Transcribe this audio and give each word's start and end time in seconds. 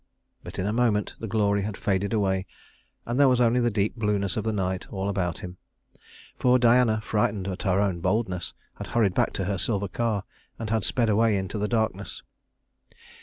But 0.43 0.57
in 0.57 0.65
a 0.65 0.73
moment 0.73 1.13
the 1.19 1.27
glory 1.27 1.61
had 1.61 1.77
faded 1.77 2.11
away, 2.11 2.47
and 3.05 3.19
there 3.19 3.29
was 3.29 3.39
only 3.39 3.59
the 3.59 3.69
deep 3.69 3.95
blueness 3.95 4.35
of 4.35 4.43
the 4.43 4.51
night 4.51 4.87
all 4.91 5.07
about 5.07 5.41
him; 5.41 5.57
for 6.39 6.57
Diana, 6.57 7.01
frightened 7.01 7.47
at 7.47 7.61
her 7.61 7.79
own 7.79 7.99
boldness, 7.99 8.55
had 8.77 8.87
hurried 8.97 9.13
back 9.13 9.31
to 9.33 9.45
her 9.45 9.59
silver 9.59 9.87
car 9.87 10.23
and 10.57 10.71
had 10.71 10.83
sped 10.85 11.07
away 11.09 11.37
into 11.37 11.59
the 11.59 11.67
darkness. 11.67 12.23